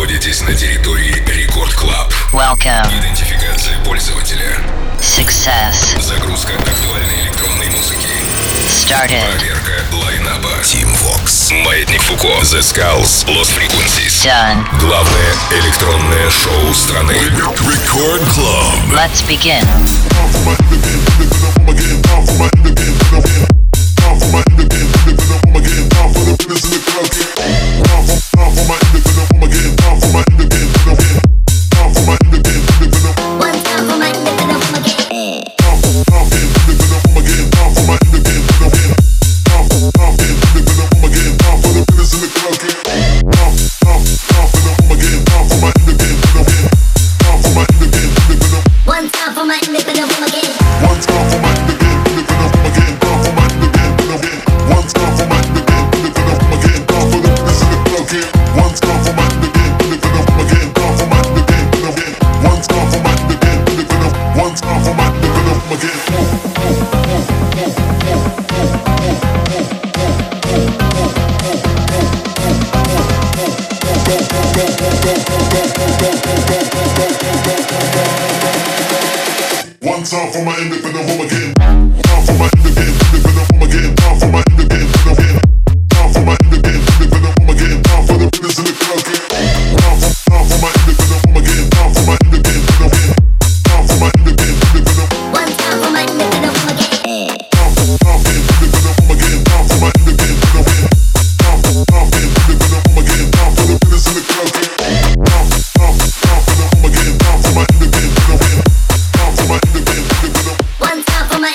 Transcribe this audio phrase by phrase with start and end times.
[0.00, 2.10] находитесь на территории Рекорд Клаб.
[2.32, 2.88] Welcome.
[2.98, 4.56] Идентификация пользователя.
[4.98, 6.00] Success.
[6.00, 8.08] Загрузка актуальной электронной музыки.
[8.66, 9.22] Started.
[9.36, 10.48] Проверка лайнаба.
[10.62, 11.52] Team Vox.
[11.52, 12.28] Маятник Фуко.
[12.28, 13.26] The Skulls.
[13.26, 14.24] Lost Frequencies.
[14.24, 14.64] Done.
[14.80, 17.12] Главное электронное шоу страны.
[17.12, 18.94] Рекорд Клаб.
[18.94, 19.66] Let's begin.
[20.46, 21.20] Let's begin.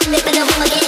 [0.01, 0.84] mind, living the woman again.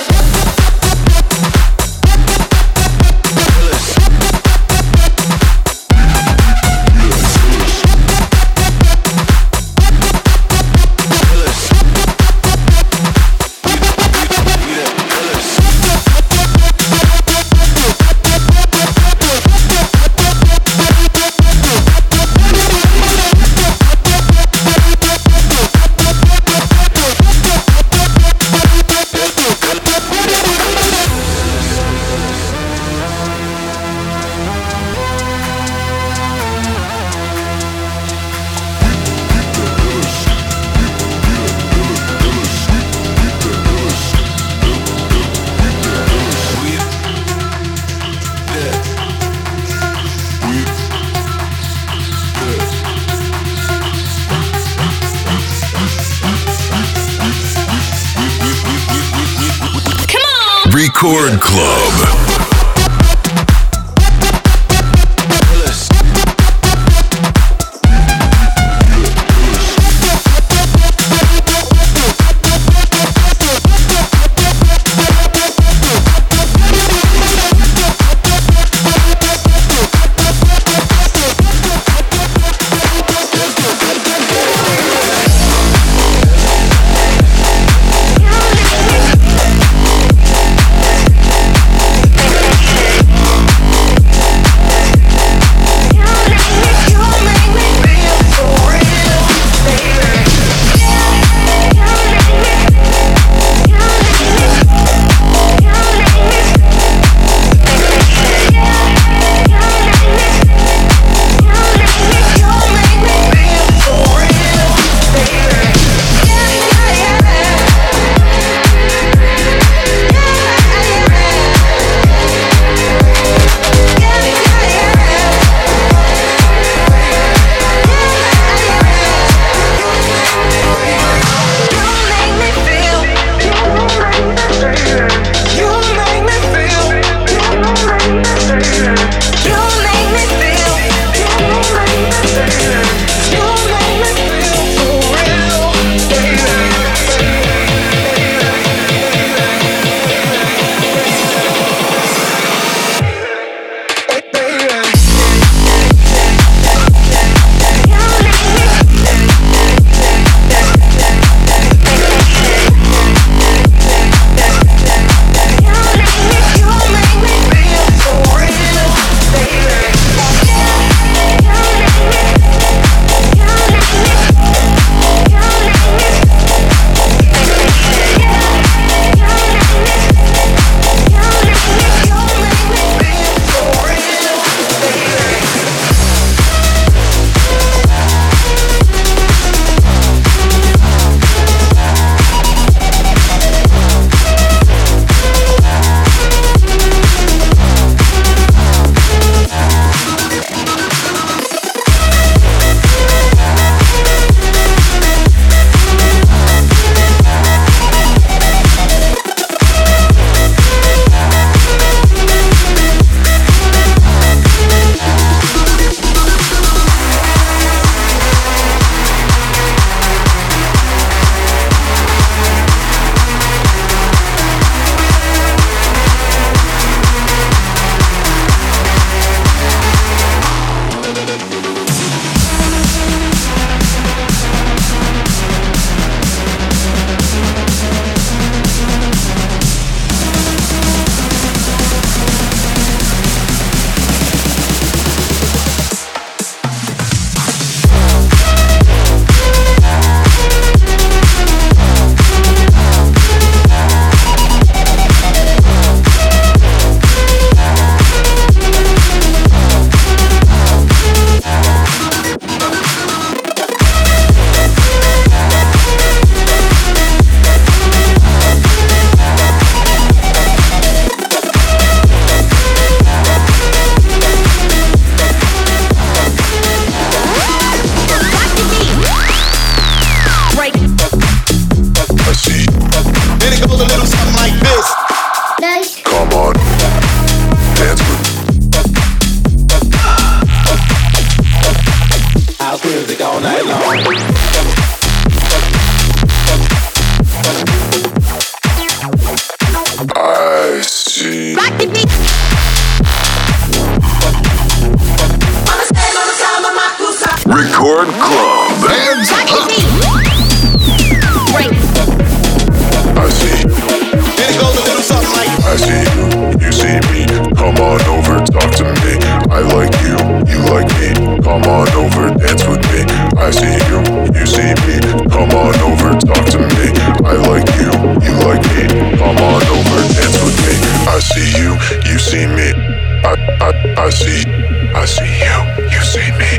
[334.98, 335.58] I see you,
[335.92, 336.58] you see me.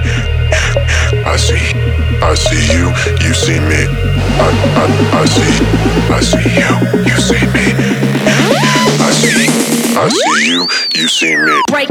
[1.26, 1.72] I see,
[2.22, 2.86] I see you,
[3.26, 3.82] you see me.
[4.38, 4.48] I,
[4.78, 4.86] I,
[5.18, 5.54] I see,
[6.08, 6.70] I see you,
[7.04, 7.74] you see me.
[9.00, 9.48] I see,
[9.98, 11.62] I see you, you see me.
[11.72, 11.90] Right.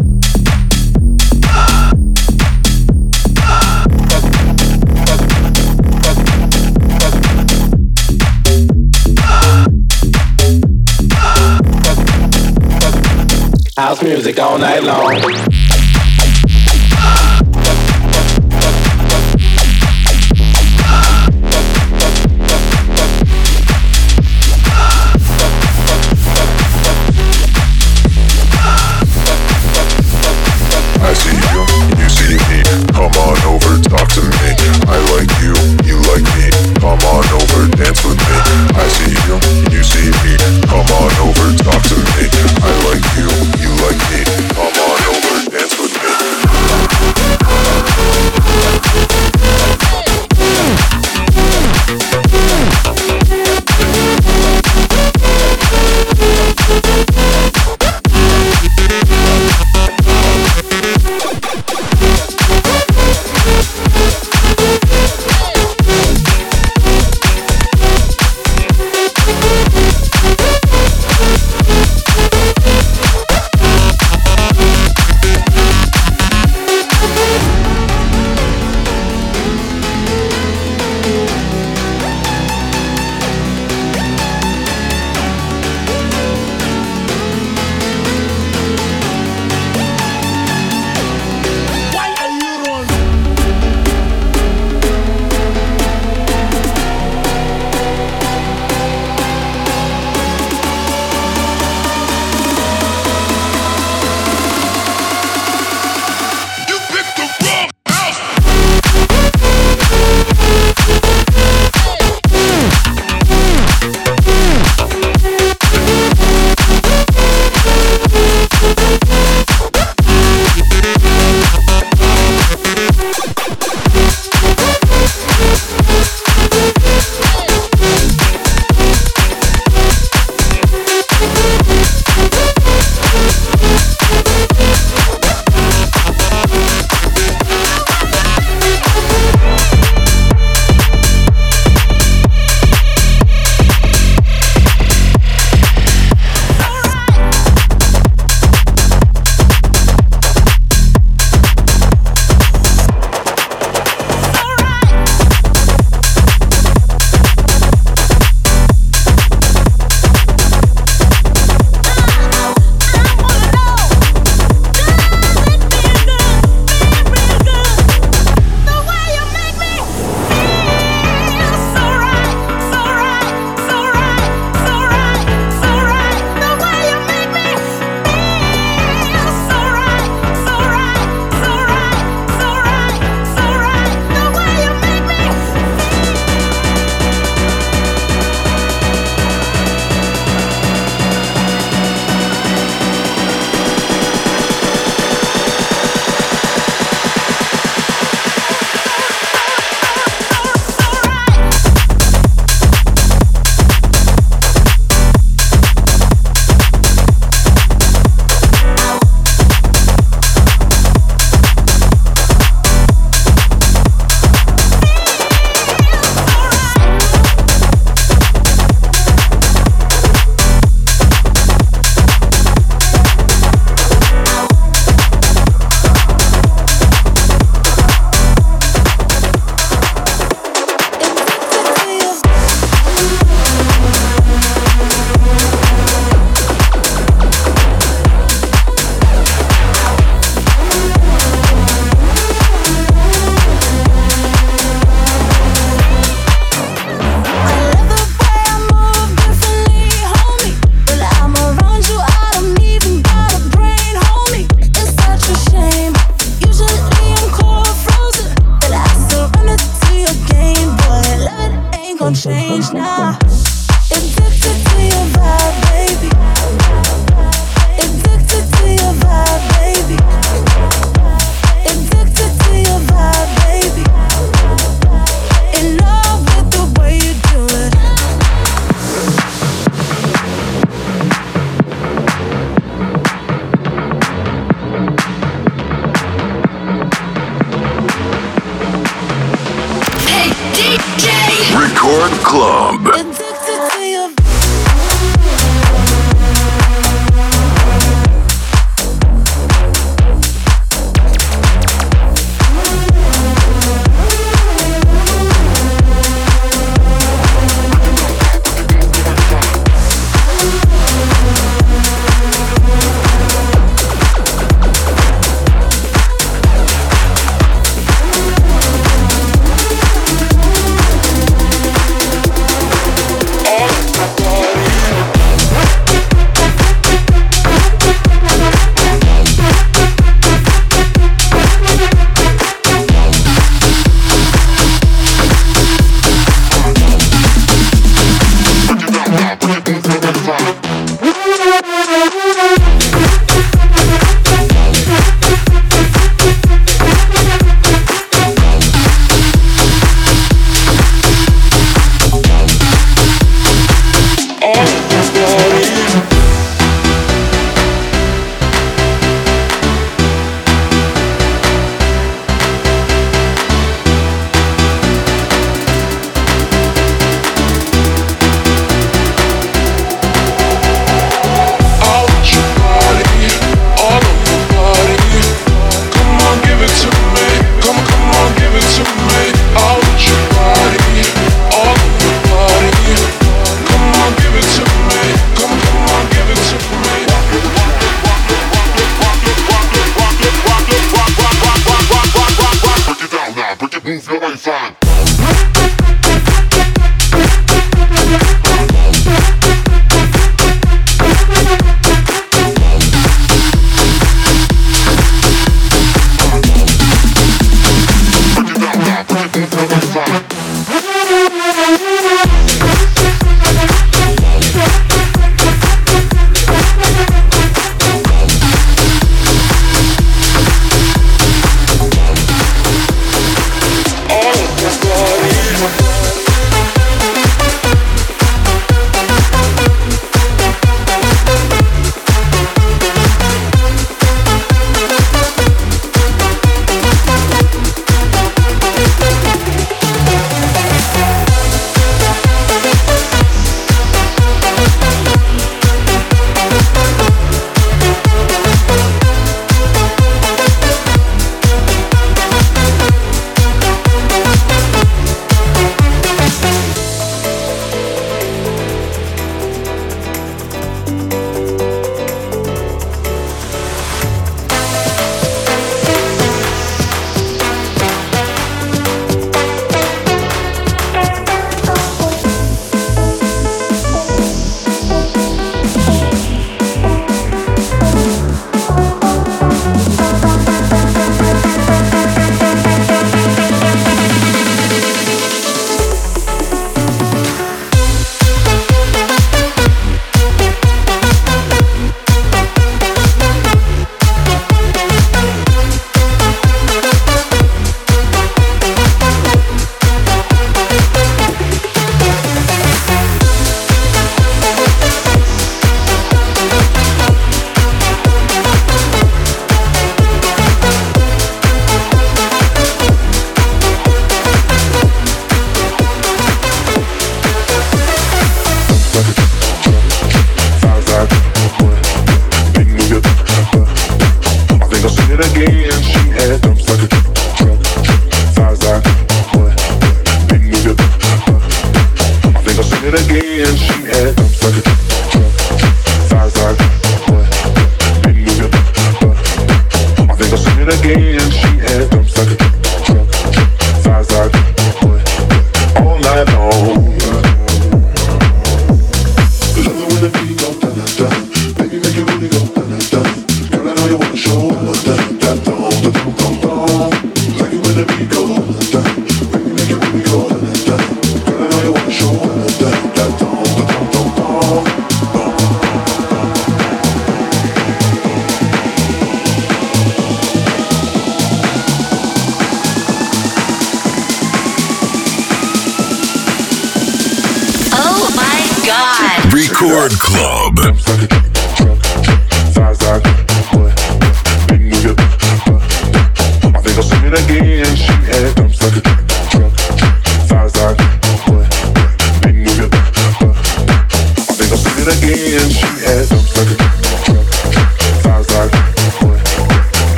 [13.78, 15.67] House music all night long.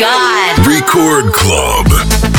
[0.00, 0.66] God.
[0.66, 2.29] Record Club.